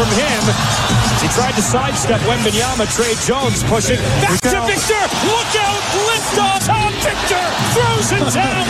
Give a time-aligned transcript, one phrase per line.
[0.00, 0.42] from him.
[1.20, 2.88] He tried to sidestep Wembenyama.
[2.96, 5.02] Trey Jones pushing back to Victor.
[5.28, 5.82] Look out!
[6.08, 6.64] Lift off.
[6.64, 8.64] Tom Victor throws it down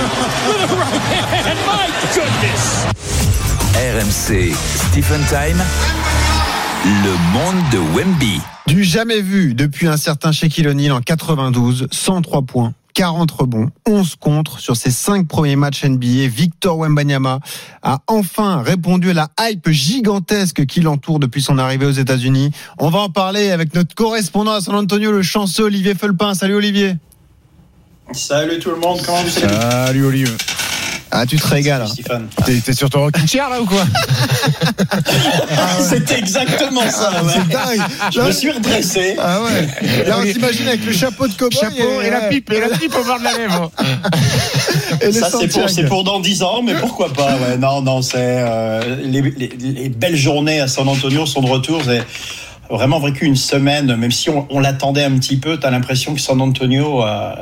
[0.48, 1.58] with a right hand.
[1.71, 2.85] My goodness.
[3.79, 4.54] RMC
[4.90, 5.62] Stephen Time.
[7.05, 8.41] Le monde de Wemby.
[8.67, 12.75] Du jamais vu depuis un certain Shaquille O'Neal en 92, 103 points.
[13.01, 16.29] 40 rebonds, 11 contre sur ses 5 premiers matchs NBA.
[16.29, 17.41] Victor Wembanyama
[17.83, 22.51] a enfin répondu à la hype gigantesque qui l'entoure depuis son arrivée aux États-Unis.
[22.79, 26.34] On va en parler avec notre correspondant à San Antonio, le chanceux Olivier Felpin.
[26.34, 26.97] Salut Olivier.
[28.12, 29.48] Salut tout le monde, comment vous allez?
[29.48, 30.37] Salut Olivier.
[31.12, 31.88] Ah, tu te régales.
[31.88, 32.28] Stéphane.
[32.64, 33.84] T'es, sur ton rocking chair là ou quoi
[35.80, 37.23] C'était exactement ça.
[37.24, 37.32] ouais.
[37.34, 37.87] C'est dingue.
[38.12, 39.16] Je me suis redressé.
[39.18, 40.04] Ah ouais.
[40.06, 42.95] Là, on s'imagine avec le chapeau de cowboy Chapeau et la pipe, et la pipe
[42.95, 43.70] au bord de la lèvre.
[45.01, 48.15] et Ça c'est pour, c'est dans 10 ans, mais pourquoi pas ouais, Non, non, c'est
[48.18, 51.82] euh, les, les- les belles journées à San Antonio sont de retour.
[51.84, 52.02] J'ai
[52.70, 55.59] vraiment vécu une semaine, même si on, on l'attendait un petit peu.
[55.59, 57.35] T'as l'impression que San Antonio euh,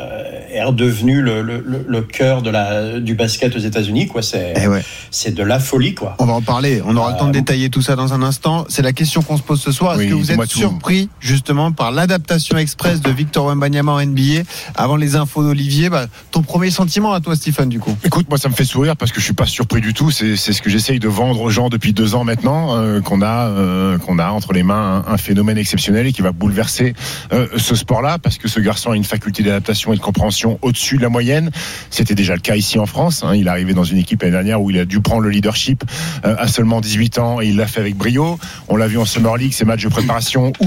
[0.52, 4.06] est redevenu le, le, le- le cœur de la du basket aux États-Unis.
[4.08, 4.82] Quoi, c'est Eh ouais.
[5.10, 6.14] c'est de la folie, quoi.
[6.18, 6.82] On va en parler.
[6.84, 8.64] On aura le temps de Euh, détailler tout ça dans un instant.
[8.68, 9.92] C'est la question qu'on se pose ce soir.
[9.94, 10.58] Est-ce Oui, que vous êtes tout.
[10.58, 14.42] surpris justement par l'adaptation express de Victor Wembanyama en NBA
[14.74, 18.38] Avant les infos d'Olivier, bah, ton premier sentiment à toi, Stephen, du coup Écoute, moi
[18.38, 20.10] ça me fait sourire parce que je suis pas surpris du tout.
[20.10, 23.22] C'est, c'est ce que j'essaye de vendre aux gens depuis deux ans maintenant, euh, qu'on
[23.22, 26.94] a, euh, qu'on a entre les mains un, un phénomène exceptionnel et qui va bouleverser
[27.32, 30.96] euh, ce sport-là parce que ce garçon a une faculté d'adaptation et de compréhension au-dessus
[30.96, 31.50] de la moyenne.
[31.90, 33.22] C'était déjà le cas ici en France.
[33.24, 33.34] hein.
[33.34, 35.84] Il est arrivé dans une équipe l'année dernière où il a dû prendre le leadership
[36.24, 38.38] euh, à seulement 18 ans et il l'a fait avec brio.
[38.68, 40.66] On l'a vu en Summer League, ces matchs de préparation où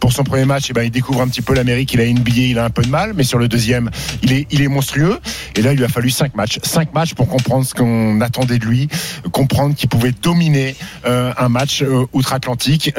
[0.00, 2.30] pour son premier match, eh ben, il découvre un petit peu l'Amérique, il a NBA,
[2.36, 3.90] il a un peu de mal, mais sur le deuxième,
[4.22, 5.18] il est, monstrueux.
[5.54, 8.58] Et là, il lui a fallu cinq matchs, cinq matchs pour comprendre ce qu'on attendait
[8.58, 8.88] de lui,
[9.32, 10.74] comprendre qu'il pouvait dominer
[11.06, 12.92] euh, un match euh, outre-Atlantique.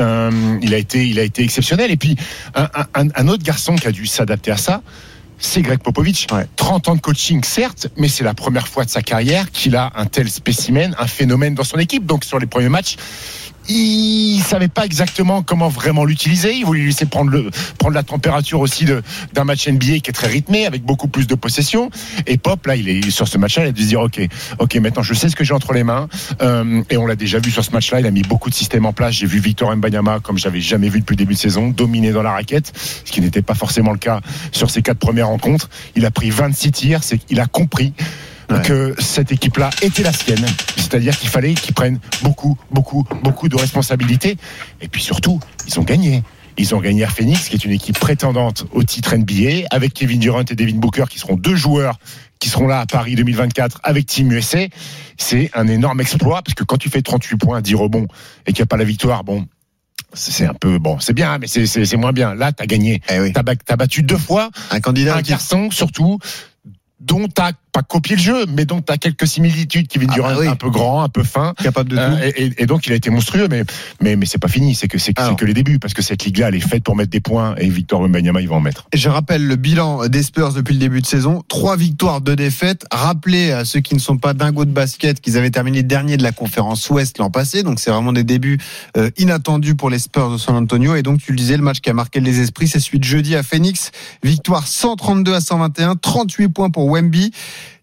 [0.61, 1.91] Il a été, il a été exceptionnel.
[1.91, 2.15] Et puis
[2.55, 4.81] un autre garçon qui a dû s'adapter à ça.
[5.39, 6.27] C'est Greg Popovich.
[6.31, 6.47] Ouais.
[6.55, 9.91] 30 ans de coaching, certes, mais c'est la première fois de sa carrière qu'il a
[9.95, 12.05] un tel spécimen, un phénomène dans son équipe.
[12.05, 12.95] Donc sur les premiers matchs,
[13.69, 16.55] il savait pas exactement comment vraiment l'utiliser.
[16.55, 17.31] Il voulait lui laisser prendre
[17.91, 21.89] la température aussi d'un match NBA qui est très rythmé avec beaucoup plus de possession.
[22.25, 24.21] Et Pop là, il est sur ce match-là, il a dû se dire ok,
[24.59, 26.07] ok, maintenant je sais ce que j'ai entre les mains.
[26.41, 28.85] Euh, et on l'a déjà vu sur ce match-là, il a mis beaucoup de systèmes
[28.85, 29.15] en place.
[29.15, 32.23] J'ai vu Victor Mbanyama comme j'avais jamais vu depuis le début de saison, dominer dans
[32.23, 32.71] la raquette,
[33.05, 35.69] ce qui n'était pas forcément le cas sur ses quatre premières rencontres.
[35.95, 37.93] Il a pris 26 tirs, c'est qu'il a compris
[38.49, 38.61] Ouais.
[38.61, 40.45] que cette équipe-là était la sienne.
[40.77, 44.37] C'est-à-dire qu'il fallait qu'ils prennent beaucoup, beaucoup, beaucoup de responsabilités.
[44.79, 46.23] Et puis surtout, ils ont gagné.
[46.57, 50.19] Ils ont gagné à Phoenix, qui est une équipe prétendante au titre NBA, avec Kevin
[50.19, 51.99] Durant et Devin Booker, qui seront deux joueurs
[52.39, 54.59] qui seront là à Paris 2024 avec Team USA.
[55.17, 58.07] C'est un énorme exploit, parce que quand tu fais 38 points, 10 rebonds,
[58.45, 59.45] et qu'il n'y a pas la victoire, bon,
[60.13, 62.33] c'est un peu, bon, c'est bien, mais c'est- moins bien.
[62.33, 63.01] Là, t'as gagné.
[63.09, 63.33] Eh oui.
[63.33, 66.17] T'as ba- t'as battu deux fois, Un candidat un qui garçon surtout
[66.99, 69.87] dont t'as pas copié le jeu, mais dont t'as quelques similitudes.
[69.87, 70.47] Kevin Ah Durant bah oui.
[70.47, 71.53] un peu grand, un peu fin.
[71.61, 72.23] capable de Euh, tout.
[72.37, 73.63] et, et- et donc il a été monstrueux, mais
[74.01, 74.73] mais mais c'est pas fini.
[74.75, 75.35] C'est que c'est Alors.
[75.35, 77.69] que les débuts, parce que cette ligue-là, elle est faite pour mettre des points, et
[77.69, 78.87] Victor Wembanyama, il va en mettre.
[78.93, 81.43] Je rappelle le bilan des Spurs depuis le début de saison.
[81.47, 82.85] Trois victoires, deux défaites.
[82.91, 86.23] Rappelez à ceux qui ne sont pas dingos de basket qu'ils avaient terminé dernier de
[86.23, 87.63] la conférence Ouest l'an passé.
[87.63, 88.57] Donc c'est vraiment des débuts
[88.97, 90.95] euh, inattendus pour les Spurs de San Antonio.
[90.95, 93.03] Et donc tu le disais, le match qui a marqué les esprits, c'est celui de
[93.03, 93.91] jeudi à Phoenix.
[94.23, 97.31] Victoire 132 à 121, 38 points pour Wemby.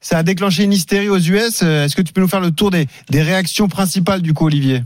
[0.01, 1.61] Ça a déclenché une hystérie aux US.
[1.63, 4.83] Euh, Est-ce que tu peux nous faire le tour des, réactions principales du coup, Olivier?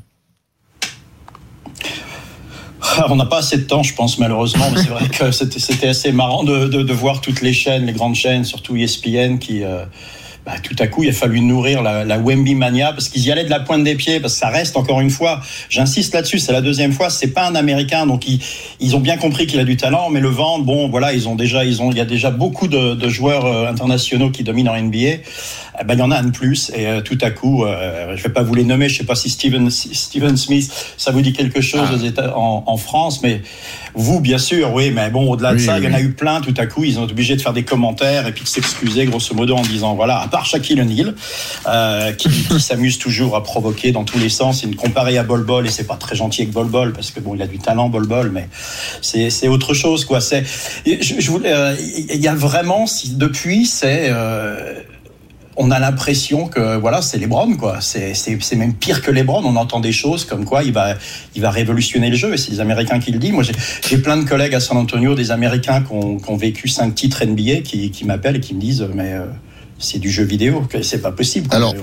[2.81, 6.13] Ah, On n'a pas assez de temps, je pense, malheureusement, c'est vrai que c'était assez
[6.13, 9.85] marrant de, voir toutes les chaînes, les grandes chaînes, surtout ESPN, qui, euh,
[10.49, 13.31] bah, tout à coup, il a fallu nourrir la, la Wemby mania parce qu'ils y
[13.31, 16.39] allaient de la pointe des pieds, parce que ça reste encore une fois, j'insiste là-dessus,
[16.39, 18.41] c'est la deuxième fois, c'est pas un Américain, donc ils,
[18.81, 21.35] ils ont bien compris qu'il a du talent, mais le vendre, bon, voilà, ils ont
[21.35, 24.71] déjà, ils ont, il y a déjà beaucoup de, de joueurs euh, internationaux qui dominent
[24.71, 24.97] en NBA.
[25.81, 28.17] Eh ben, il y en a un de plus, et euh, tout à coup, euh,
[28.17, 31.21] je vais pas vous les nommer, je sais pas si Steven, Steven Smith, ça vous
[31.21, 32.39] dit quelque chose Ah.
[32.39, 33.43] en, en France, mais
[33.95, 36.13] vous, bien sûr, oui, mais bon, au-delà de Oui, ça, il y en a eu
[36.13, 38.49] plein, tout à coup, ils ont été obligés de faire des commentaires et puis de
[38.49, 41.15] s'excuser, grosso modo, en disant, voilà, à part Shaquille O'Neal,
[41.67, 45.23] euh, qui, qui s'amuse toujours à provoquer dans tous les sens, il ne comparé à
[45.23, 47.47] Bol Bol, et c'est pas très gentil avec Bol Bol, parce que bon, il a
[47.47, 48.49] du talent, Bol Bol, mais
[49.01, 50.21] c'est autre chose, quoi.
[50.21, 50.45] C'est,
[50.87, 54.75] je, je voulais, euh, il y a vraiment, si, depuis, c'est, euh,
[55.59, 57.81] on a l'impression que voilà, c'est LeBron quoi.
[57.81, 59.43] C'est même pire que LeBron.
[59.45, 60.95] On entend des choses comme quoi il va
[61.35, 63.33] il va révolutionner le jeu et c'est les Américains qui le disent.
[63.33, 66.69] Moi j'ai plein de collègues à San Antonio, des Américains qui ont, qui ont vécu
[66.69, 69.27] cinq titres NBA qui qui m'appellent et qui me disent mais euh,
[69.79, 71.49] c'est du jeu vidéo, c'est pas possible.
[71.53, 71.75] Alors-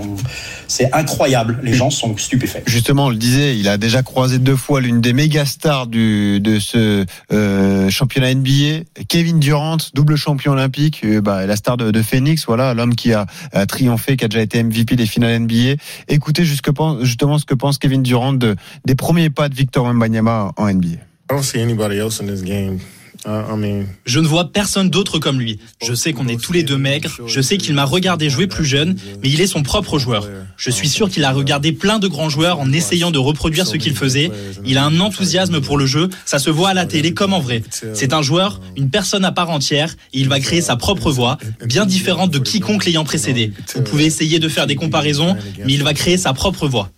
[0.68, 1.60] c'est incroyable.
[1.64, 2.64] Les gens sont stupéfaits.
[2.68, 6.40] Justement, on le disait, il a déjà croisé deux fois l'une des méga stars du,
[6.40, 11.92] de ce euh, championnat NBA, Kevin Durant, double champion olympique, euh, bah, la star de,
[11.92, 15.40] de Phoenix, voilà, l'homme qui a, a triomphé, qui a déjà été MVP des finales
[15.42, 15.76] NBA.
[16.08, 16.70] Écoutez jusque-
[17.02, 18.56] justement ce que pense Kevin Durant de,
[18.86, 20.88] des premiers pas de Victor Wembanyama en NBA.
[20.88, 20.98] I
[21.30, 22.80] don't see anybody else in this game.
[23.26, 25.60] I mean, Je ne vois personne d'autre comme lui.
[25.84, 27.10] Je sais qu'on est tous les deux maigres.
[27.26, 30.28] Je sais qu'il m'a regardé jouer plus jeune, mais il est son propre joueur.
[30.58, 33.78] Je suis sûr qu'il a regardé plein de grands joueurs en essayant de reproduire ce
[33.78, 34.32] qu'il faisait.
[34.64, 36.10] Il a un enthousiasme pour le jeu.
[36.26, 37.64] Ça se voit à la télé comme en vrai.
[37.94, 41.38] C'est un joueur, une personne à part entière, et il va créer sa propre voix,
[41.66, 43.52] bien différente de quiconque l'ayant précédé.
[43.76, 45.36] Vous pouvez essayer de faire des comparaisons,
[45.66, 46.90] mais il va créer sa propre voix.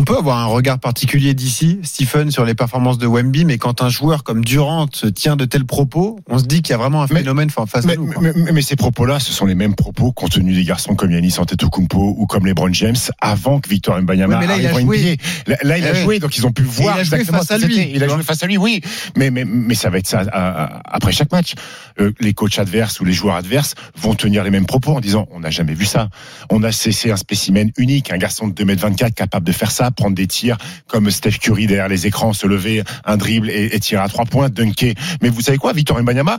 [0.00, 3.82] On peut avoir un regard particulier d'ici, Stephen, sur les performances de Wemby, mais quand
[3.82, 7.02] un joueur comme Durant tient de tels propos, on se dit qu'il y a vraiment
[7.02, 8.06] un Mais- phénomène face à Mais, nous.
[8.06, 8.22] quoi.
[8.34, 12.14] mais- ces propos-là, ce sont les mêmes propos qu'ont tenus des garçons comme Yannis Antetokounmpo
[12.16, 14.86] ou comme LeBron James avant que Victor Mbanyama Oui, mais là, il arrive a en
[14.86, 14.98] joué.
[15.12, 15.22] NBA.
[15.52, 16.00] Là, là, il Eh a oui.
[16.02, 17.90] joué, donc ils ont pu voir il a joué exactement face ce à lui.
[17.94, 18.80] Il a joué face à lui, oui.
[19.18, 21.52] Mais, mais, mais ça va être ça à- à- après chaque match.
[22.00, 25.26] Euh, les coachs adverses ou les joueurs adverses vont tenir les mêmes propos en disant
[25.30, 26.08] on n'a jamais vu ça.
[26.48, 30.14] On a cessé un spécimen unique, un garçon de 2m24 capable de faire ça, prendre
[30.16, 30.56] des tirs
[30.86, 34.24] comme Steph Curry derrière les écrans, se lever, un dribble et, et tirer à trois
[34.24, 34.94] points, dunker.
[35.22, 36.38] Mais vous savez quoi, Victor Mbanyama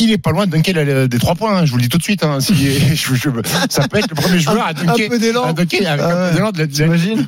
[0.00, 1.98] il est pas loin de dunker des trois points, hein, je vous le dis tout
[1.98, 2.24] de suite.
[2.24, 2.52] Hein, si-
[2.96, 3.30] je- je-
[3.70, 5.44] ça peut être le premier joueur à dunker, un peu d'élan.
[5.44, 6.30] avec Ah un ouais.
[6.32, 6.66] peu de la,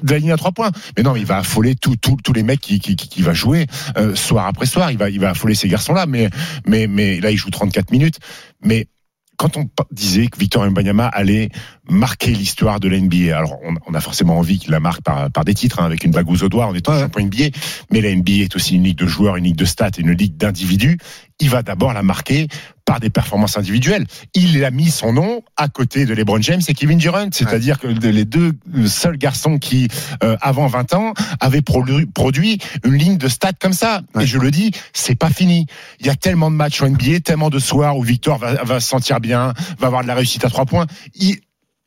[0.02, 0.72] de ligne à trois points.
[0.96, 1.94] Mais non, il va affoler tous
[2.34, 4.90] les mecs qui, qui, qui, qui va jouer euh, soir après soir.
[4.90, 6.06] Il va, il va affoler ces garçons-là.
[6.06, 6.28] Mais,
[6.66, 8.16] mais, mais là, il joue 34 minutes.
[8.64, 8.88] Mais
[9.36, 11.50] quand on disait que Victor Mbanyama allait
[11.88, 15.30] marquer l'histoire de la NBA, alors on, on a forcément envie qu'il la marque par,
[15.30, 17.00] par des titres, hein, avec une bagouze au doigt, on est Ouais.
[17.00, 17.56] champion NBA,
[17.90, 20.12] mais la NBA est aussi une ligue de joueurs, une ligue de stats et une
[20.12, 20.98] ligue d'individus.
[21.40, 22.48] Il va d'abord la marquer
[22.86, 24.06] par des performances individuelles.
[24.32, 27.88] Il a mis son nom à côté de LeBron James et Kevin Durant, c'est-à-dire que
[27.88, 28.52] les deux
[28.86, 29.88] seuls garçons qui,
[30.22, 34.00] euh, avant 20 ans, avaient produit, produit une ligne de stats comme ça.
[34.14, 34.22] Ouais.
[34.24, 35.66] Et je le dis, c'est pas fini.
[36.00, 38.80] Il y a tellement de matchs en NBA, tellement de soirs où Victor va, va
[38.80, 40.86] se sentir bien, va avoir de la réussite à trois points.
[41.16, 41.36] Il,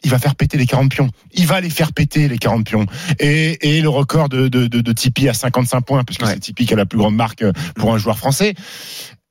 [0.03, 1.09] il va faire péter les 40 pions.
[1.33, 2.85] Il va les faire péter les 40 pions.
[3.19, 6.33] Et, et le record de, de, de, de Tipeee à 55 points, parce que Ouais.
[6.33, 8.53] c'est Tipeee qui a la plus grande marque euh, pour un joueur français.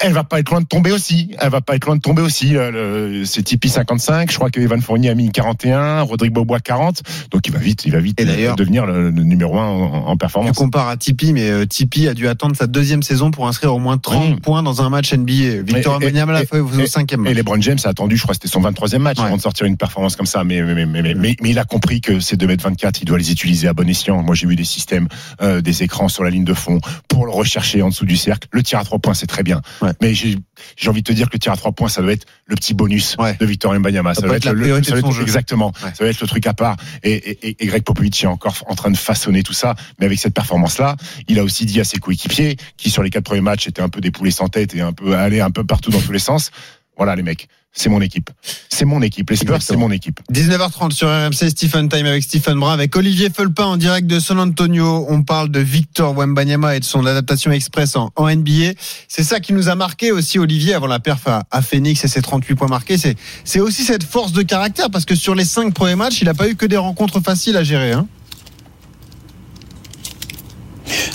[0.01, 1.35] Elle va pas être loin de tomber aussi.
[1.41, 2.51] Elle va pas être loin de tomber aussi.
[2.51, 4.31] Le- C'est Tipeee 55.
[4.31, 7.03] Je crois que Evan Fournier a mis 41, Rodrigue Bobois 40.
[7.33, 8.25] Donc il va vite, il va vite Et
[8.57, 10.57] devenir le, le numéro un en, en Tu performance.
[10.57, 13.81] compares à Tipeee, mais euh, Tipeee a dû attendre sa deuxième saison pour inscrire au
[13.81, 14.41] moins 30 Oui.
[14.41, 15.63] points dans un match NBA.
[15.65, 17.35] Victor Wembanyama l'a fait au cinquième Et.
[17.35, 19.25] LeBron James a attendu, je crois que c'était son 23e match Ouais.
[19.25, 20.45] avant de sortir une performance comme ça.
[20.45, 23.33] Mais, mais, mais, mais, mais, mais il a compris que ces 2m24, il doit les
[23.33, 24.23] utiliser à bon escient.
[24.23, 25.09] Moi, j'ai vu des systèmes,
[25.43, 26.79] euh, des écrans sur la ligne de fond
[27.09, 28.47] pour le rechercher en dessous du cercle.
[28.53, 29.61] Le tir à trois points, c'est très bien.
[29.83, 29.88] Ouais.
[30.03, 30.37] Mais j'ai
[30.77, 32.55] j'ai envie de te dire que le tir à trois points, ça doit être le
[32.57, 33.37] petit bonus Ouais.
[33.39, 34.15] de Victor Mbanyama.
[34.15, 35.23] Ça peut être la le- priorité ça doit son être- jeu.
[35.23, 35.73] Exactement.
[35.85, 35.91] Ouais.
[35.95, 36.77] Ça va être le truc à part.
[37.03, 39.75] Et, et, et- et Greg Popovich est encore en train de façonner tout ça.
[40.01, 40.97] Mais avec cette performance-là,
[41.29, 43.89] il a aussi dit à ses coéquipiers, qui sur les quatre premiers matchs étaient un
[43.89, 46.19] peu des poulets sans tête et un peu allés un peu partout dans tous les
[46.19, 46.51] sens.
[46.97, 48.31] Voilà les mecs, c'est mon équipe.
[48.69, 49.31] C'est mon équipe.
[49.31, 50.21] Les Spurs, c'est mon équipe.
[50.33, 54.41] 19h30 sur RMC, Stephen Time avec Stephen Brun, avec Olivier Felpin en direct de San
[54.41, 55.07] Antonio.
[55.09, 58.73] On parle de Victor Wembanyama et de son adaptation express en, en NBA.
[59.07, 62.09] C'est ça qui nous a marqué aussi, Olivier, avant la perf à, à Phoenix et
[62.09, 62.97] ses 38 points marqués.
[62.99, 66.35] C'est, aussi cette force de caractère parce que sur les cinq premiers matchs, il n'a
[66.35, 67.93] pas eu que des rencontres faciles à gérer.
[67.93, 68.07] Hein.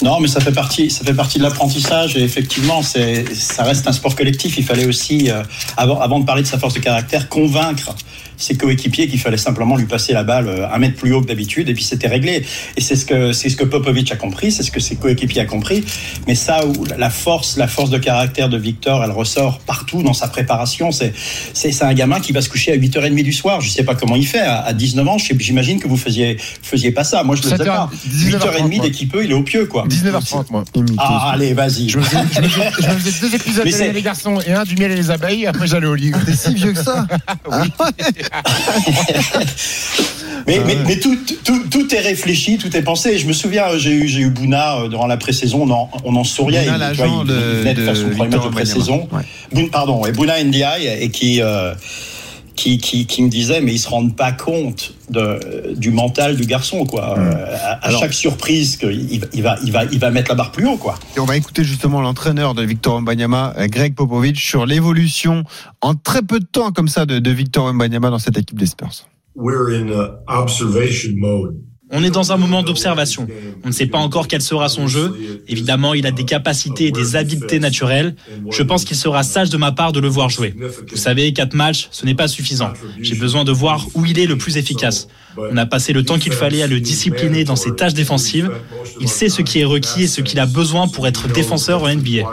[0.01, 3.93] Non, mais ça fait partie, ça fait partie de l'apprentissage et effectivement, ça reste un
[3.93, 4.57] sport collectif.
[4.57, 5.43] Il fallait aussi, euh,
[5.77, 7.95] avant de parler de sa force de caractère, convaincre
[8.43, 11.27] ses coéquipiers qu'il fallait simplement lui passer la balle euh, un mètre plus haut que
[11.27, 12.45] d'habitude et puis c'était réglé.
[12.77, 15.41] Et c'est ce que c'est ce que Popovic a compris, c'est ce que ses coéquipiers
[15.41, 15.83] a compris.
[16.27, 20.13] Mais ça, où la force, la force de caractère de Victor, elle ressort partout dans
[20.13, 20.91] sa préparation.
[20.91, 21.13] C'est
[21.53, 23.61] c'est un gamin qui va se coucher à 8h30 du soir.
[23.61, 24.39] Je sais pas comment il fait.
[24.39, 27.23] À, à 19 ans, j'imagine que vous faisiez faisiez pas ça.
[27.23, 27.89] Moi, je le faisais 7h, pas.
[28.09, 29.85] 19h30, 8h30 dès qu'il peut, il est au pieu, quoi.
[29.87, 30.63] 19h30, moi.
[30.97, 31.89] Ah, allez, vas-y.
[31.89, 34.51] Je me faisais, je me faisais- je me faisais deux épisodes de les garçons et
[34.51, 35.45] un du miel et les abeilles.
[35.45, 36.11] Après, j'allais au lit.
[36.25, 37.67] T'es si vieux que ça Ah ouais.
[40.45, 40.79] Mais, mais, ouais.
[40.87, 43.17] mais tout, tout, tout est réfléchi, tout est pensé.
[43.17, 46.15] Je me souviens, j'ai eu, j'ai eu Bouna euh, durant la pré-saison, on en, on
[46.17, 46.65] en souriait.
[46.65, 49.07] Bouna, Il- vois, il, de- il venait de, de faire son premier match de pré-saison.
[49.13, 49.21] Ouais.
[49.53, 50.63] Bouna- pardon, et Bouna NDI,
[50.99, 51.73] et qui, euh,
[52.63, 56.45] qui, qui, qui me disait, mais ils se rendent pas compte de, du mental du
[56.45, 57.17] garçon, quoi.
[57.19, 60.29] Euh, à, à Alors- chaque surprise, que il, il va, il, va, il va mettre
[60.31, 60.95] la barre plus haut, quoi.
[61.17, 65.43] Et on va écouter justement l'entraîneur de Victor Wembanyama, euh, Greg Popovich, sur l'évolution
[65.81, 68.67] en très peu de temps comme ça de, de Victor Wembanyama dans cette équipe des
[68.67, 69.05] Spurs.
[69.35, 71.55] we're in uh, observation mode.
[71.95, 73.27] On est dans un moment d'observation.
[73.63, 75.13] On ne sait pas encore quel sera son jeu.
[75.47, 78.15] Évidemment, il a des capacités et des habiletés naturelles.
[78.51, 80.55] Je pense qu'il sera sage de ma part de le voir jouer.
[80.89, 82.73] Vous savez, quatre matchs, ce n'est pas suffisant.
[82.99, 85.07] J'ai besoin de voir où il est le plus efficace.
[85.37, 88.49] On a passé le temps qu'il fallait à le discipliner dans ses tâches défensives.
[88.99, 91.93] Il sait ce qui est requis et ce qu'il a besoin pour être défenseur en
[91.93, 92.23] NBA.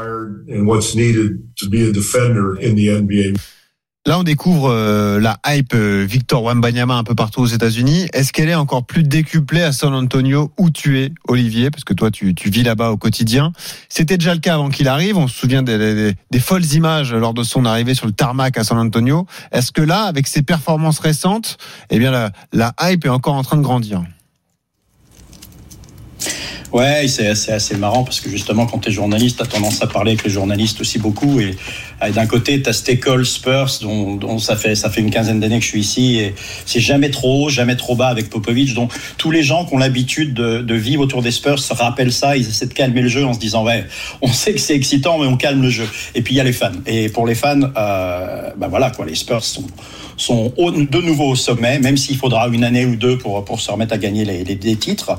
[4.06, 8.06] Là, on découvre euh, la hype euh, Victor Wembanyama un peu partout aux États-Unis.
[8.14, 11.70] Est-ce qu'elle est encore plus décuplée à San Antonio où tu es, Olivier?
[11.70, 13.52] Parce que toi, tu, vis là-bas au quotidien.
[13.90, 15.18] C'était déjà le cas avant qu'il arrive.
[15.18, 18.64] On se souvient des, des, folles images lors de son arrivée sur le tarmac à
[18.64, 19.26] San Antonio.
[19.52, 21.58] Est-ce que là, avec ses performances récentes,
[21.90, 24.02] eh bien, la, hype est encore en train de grandir?
[26.72, 29.82] Ouais, c'est assez, assez marrant parce que justement, quand tu es journaliste, tu as tendance
[29.82, 31.38] à parler avec les journalistes aussi beaucoup.
[31.40, 31.56] Et
[32.08, 35.80] d'un côté, tu as cette Spurs dont, ça, fait, une quinzaine d'années que je suis
[35.80, 36.18] ici.
[36.18, 38.74] Et c'est jamais trop haut, jamais trop bas avec Popovic.
[38.74, 42.36] Donc tous les gens qui ont l'habitude de, vivre autour des Spurs se rappellent ça.
[42.36, 43.84] Ils essaient de calmer le jeu en se disant Ouais,
[44.22, 45.86] on sait que c'est excitant, mais on calme le jeu.
[46.14, 46.70] Et puis il y a les fans.
[46.86, 49.64] Et pour les fans, euh, ben voilà, quoi, les Spurs sont
[50.28, 53.98] de nouveau au sommet, même s'il faudra une année ou deux pour, se remettre à
[53.98, 55.18] gagner les, les, les titres.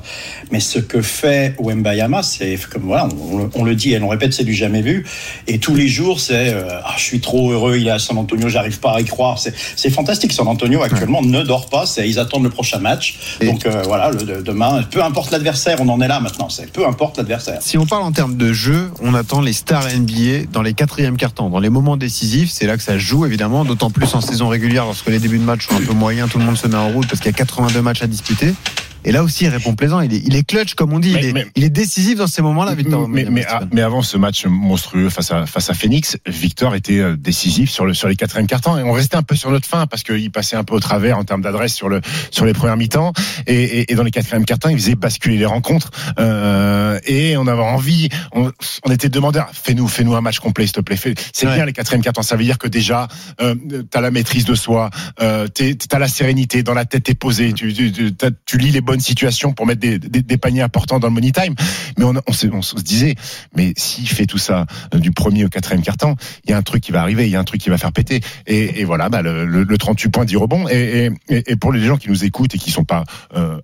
[0.52, 4.08] Mais ce que fait Wembayama, c'est comme voilà, on, on, le dit et on le
[4.08, 5.06] répète, c'est du jamais vu.
[5.48, 8.18] Et tous les jours, c'est euh, ah, je suis trop heureux, il est à San
[8.18, 9.40] Antonio, j'arrive pas à y croire.
[9.40, 10.34] C'est fantastique.
[10.34, 13.38] San Antonio actuellement ne dort pas, ils attendent le prochain match.
[13.40, 16.50] Et Donc euh, voilà, le, demain, peu importe l'adversaire, on en est là maintenant.
[16.50, 17.60] C'est peu importe l'adversaire.
[17.62, 21.18] Si on parle en termes de jeu, on attend les stars NBA dans les quatrièmes
[21.18, 22.51] cartons, dans les moments décisifs.
[22.51, 25.44] C'est là que ça joue évidemment, d'autant plus en saison régulière lorsque les débuts de
[25.44, 27.36] match sont un peu moyens, tout le monde se met en route parce qu'il y
[27.36, 28.54] a 82 matchs à disputer.
[29.03, 30.01] Et là aussi, il répond plaisant.
[30.01, 31.13] Il est, il est clutch, comme on dit.
[31.13, 33.08] Mais, il, est, mais, il, est, décisif dans ces moments-là, Victor.
[33.08, 37.86] Mais, avant ce match monstrueux face à, face à Phoenix, Victor était euh, décisif sur,
[37.86, 38.77] le, sur les quatrièmes cartons.
[38.77, 41.17] Et on restait un peu sur notre fin parce qu'il passait un peu au travers
[41.17, 43.13] en termes d'adresse sur, le, sur les premières mi-temps.
[43.48, 45.91] Et, et, et, dans les quatrièmes cartons, il faisait basculer les rencontres.
[46.19, 48.51] Euh, et on avait envie, on,
[48.86, 50.98] on était demandeur, fais-nous fais -nous un match complet, s'il te plaît.
[50.98, 51.55] C'est ouais.
[51.55, 52.21] bien les quatrièmes cartons.
[52.21, 53.07] Ça veut dire que déjà,
[53.41, 54.89] euh, tu as la maîtrise de soi,
[55.21, 58.13] euh, tu as la sérénité, dans la tête, t'es posé, tu, tu, tu,
[58.45, 61.31] tu lis les bonnes situations pour mettre des, des, des, paniers importants dans le money
[61.31, 61.55] time.
[61.98, 63.15] Mais on, on, on, on se disait,
[63.55, 66.62] mais s'il fait tout ça euh, du premier au quatrième carton, il y a un
[66.62, 68.21] truc qui va arriver, il y a un truc qui va faire péter.
[68.48, 70.67] Et, et voilà, bah, le, le, le, 38 points dit rebond.
[70.69, 73.03] Et, et, et, pour les gens qui nous écoutent et qui sont pas
[73.36, 73.60] euh,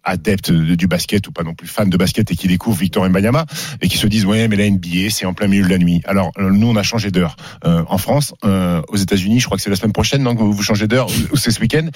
[0.50, 3.46] du basket ou pas non plus fans de basket et qui découvrent Victor Mbanyama
[3.82, 6.02] et qui se disent ouais mais la NBA c'est en plein milieu de la nuit.
[6.06, 9.58] Alors euh, nous on a changé d'heure euh, en France, euh, aux États-Unis, je crois
[9.58, 11.88] que c'est la semaine prochaine donc vous changez d'heure ou c'est ce week-end.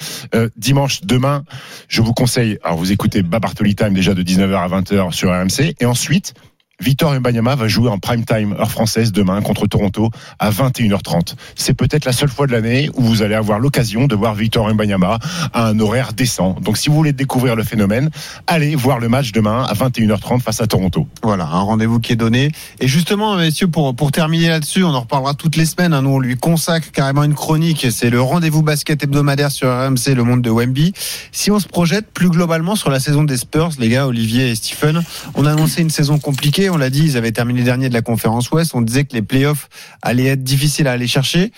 [0.56, 1.44] dimanche demain,
[1.88, 2.58] je vous conseille.
[2.62, 6.34] Alors vous écoutez Babartoli Time déjà de 19h à 20h sur RMC et ensuite
[6.80, 11.34] Victor Mbanyama va jouer en prime time heure française demain contre Toronto à 21h30.
[11.54, 14.72] C'est peut-être la seule fois de l'année où vous allez avoir l'occasion de voir Victor
[14.72, 15.18] Mbanyama
[15.52, 16.56] à un horaire décent.
[16.60, 18.10] Donc si vous voulez découvrir le phénomène,
[18.46, 21.06] allez voir le match demain à 21h30 face à Toronto.
[21.22, 22.50] Voilà, un rendez-vous qui est donné.
[22.80, 25.92] Et justement, messieurs, pour, terminer là-dessus, on en reparlera toutes les semaines.
[25.92, 26.02] Hein.
[26.02, 27.86] Nous, on lui consacre carrément une chronique.
[27.90, 30.92] C'est le rendez-vous basket hebdomadaire sur RMC, le monde de Wemby.
[31.30, 34.54] Si on se projette plus globalement sur la saison des Spurs, les gars, Olivier et
[34.54, 35.02] Stephen,
[35.34, 38.02] on a annoncé une saison compliquée on l'a dit, ils avaient terminé dernier de la
[38.02, 38.74] conférence Ouest.
[38.74, 39.68] On disait que les playoffs
[40.02, 41.52] allaient être difficiles à aller chercher.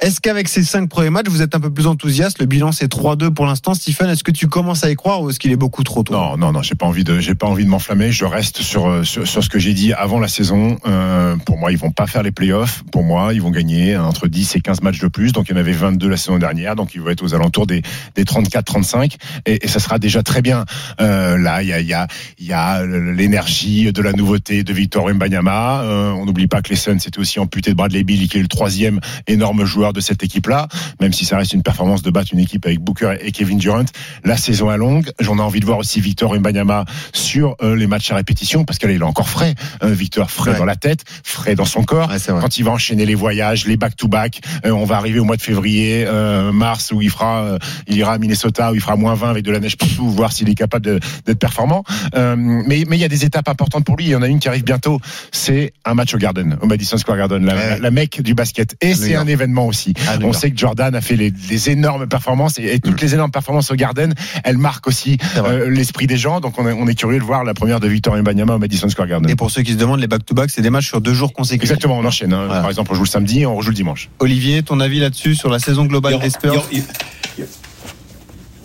[0.00, 2.38] Est-ce qu'avec ces cinq premiers matchs, vous êtes un peu plus enthousiaste?
[2.38, 3.74] Le bilan c'est 3-2 pour l'instant.
[3.74, 6.14] Stephen, est-ce que tu commences à y croire ou est-ce qu'il est beaucoup trop tôt?
[6.14, 6.62] Non, non, non.
[6.62, 8.10] J'ai pas envie de, j'ai pas envie de m'enflammer.
[8.10, 10.78] Je reste sur, sur, sur ce que j'ai dit avant la saison.
[10.86, 12.82] Euh, pour moi, ils vont pas faire les playoffs.
[12.90, 15.32] Pour moi, ils vont gagner entre 10 et 15 matchs de plus.
[15.32, 16.76] Donc il y en avait 22 la saison dernière.
[16.76, 17.82] Donc ils vont être aux alentours des,
[18.14, 20.64] des 34-35 et, et, ça sera déjà très bien.
[21.02, 22.06] Euh, là, il y a, y a,
[22.38, 25.82] y a l'énergie de la nouveauté de Victor Mbanyama.
[25.82, 28.42] Euh, on n'oublie pas que les Suns c'était aussi amputé de Bradley Bill, qui est
[28.42, 30.68] le troisième énorme joueur de cette équipe-là,
[31.00, 33.84] même si ça reste une performance de battre une équipe avec Booker et Kevin Durant.
[34.24, 35.10] La saison est longue.
[35.20, 38.78] J'en ai envie de voir aussi Victor Mbanyama sur euh, les matchs à répétition, parce
[38.78, 39.54] qu'il est encore frais.
[39.82, 40.58] Euh, Victor frais ouais.
[40.58, 42.10] dans la tête, frais dans son corps.
[42.10, 45.36] Ouais, Quand il va enchaîner les voyages, les back-to-back, euh, on va arriver au mois
[45.36, 49.14] de février, euh, mars, où il fera, il ira à Minnesota, où il fera moins
[49.14, 51.84] 20 avec de la neige partout, voir s'il est capable d'être performant.
[52.14, 54.06] mais mais il y a des étapes importantes pour lui.
[54.06, 55.00] Il y en a une qui arrive bientôt.
[55.32, 57.78] C'est un match au Garden, au Madison Square Garden, la, ouais.
[57.80, 58.76] la mecque du basket.
[58.80, 59.79] Et c'est un événement aussi.
[60.08, 63.04] Ah, on sait que Jordan a fait les, les énormes performances et, et, toutes mm.
[63.04, 66.40] les énormes performances au Garden, elles marquent aussi euh, l'esprit des gens.
[66.40, 68.88] Donc on est, on est, curieux de voir la première de Victor Mbanyama au Madison
[68.88, 69.30] Square Garden.
[69.30, 71.70] Et pour ceux qui se demandent, les back-to-back, c'est des matchs sur deux jours consécutifs.
[71.70, 72.32] Exactement, on enchaîne.
[72.32, 72.46] Hein.
[72.46, 72.60] Voilà.
[72.60, 74.08] Par exemple, on joue le samedi et on rejoue le dimanche.
[74.18, 76.66] Olivier, ton avis là-dessus sur la saison globale des Spurs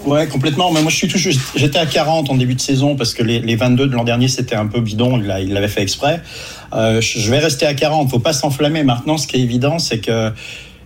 [0.05, 0.71] Ouais, complètement.
[0.71, 3.39] Mais moi, je suis toujours, j'étais à 40 en début de saison parce que les,
[3.39, 5.19] les 22 de l'an dernier, c'était un peu bidon.
[5.19, 6.21] Il l'avait fait exprès.
[6.73, 8.09] Euh, je vais rester à 40.
[8.09, 8.83] Faut pas s'enflammer.
[8.83, 10.31] Maintenant, ce qui est évident, c'est que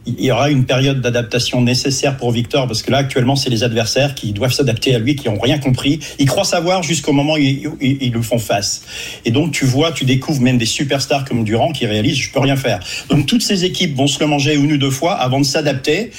[0.05, 3.63] il y aura une période d'adaptation nécessaire pour Victor parce que là actuellement c'est les
[3.63, 5.99] adversaires qui doivent s'adapter à lui qui ont rien compris.
[6.19, 8.83] Ils croient savoir jusqu'au moment où ils, lui font face.
[9.25, 12.39] Et donc tu vois tu découvres même des superstars comme Durand qui réalisent je peux
[12.39, 12.79] rien faire.
[13.09, 16.11] Donc toutes ces équipes vont se le manger une ou deux fois avant de s'adapter.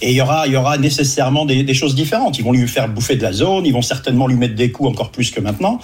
[0.00, 2.38] Et il y aura il y aura nécessairement des, des, choses différentes.
[2.38, 4.88] Ils vont lui faire bouffer de la zone ils vont certainement lui mettre des coups
[4.88, 5.80] encore plus que maintenant.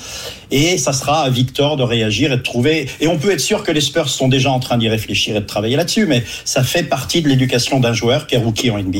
[0.50, 2.88] Et ça sera à Victor de réagir et de trouver.
[3.00, 5.40] Et on peut être sûr que les Spurs sont déjà en train d'y réfléchir et
[5.40, 8.78] de travailler là-dessus mais ça fait partie de l'éducation d'un joueur qui est rookie en
[8.78, 8.98] NBA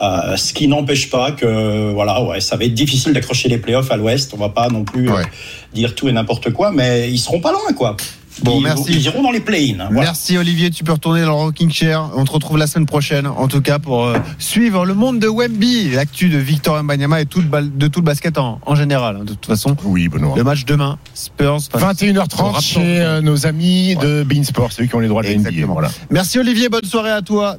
[0.00, 3.90] euh, ce qui n'empêche pas que voilà ouais ça va être difficile d'accrocher les playoffs
[3.90, 5.20] à l'Ouest on va pas non plus ouais.
[5.20, 7.96] euh, dire tout et n'importe quoi mais ils seront pas loin quoi
[8.42, 8.92] Bon, ils, merci.
[8.92, 9.80] Ils iront dans les play-in.
[9.80, 10.10] Hein, voilà.
[10.10, 12.10] Merci Olivier, tu peux retourner dans le Rocking Chair.
[12.14, 15.28] On te retrouve la semaine prochaine, en tout cas, pour euh, suivre le monde de
[15.28, 19.16] Wemby, l'actu de Victor Mbanyama et tout le, de tout le basket en, en général.
[19.16, 20.34] Hein, de toute façon, oui, Benoît.
[20.36, 21.58] Le match demain, Spurs.
[21.58, 24.06] 21h30 chez euh, nos amis ouais.
[24.06, 25.66] de Beansport, c'est eux qui ont les droits de la NBA.
[25.66, 25.90] Voilà.
[26.10, 27.56] Merci Olivier, bonne soirée à toi.